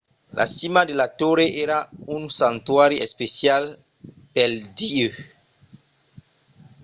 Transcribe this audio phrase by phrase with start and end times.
[0.37, 1.77] la cima de la torre èra
[2.15, 3.63] un santuari especial
[4.33, 5.11] pel dieu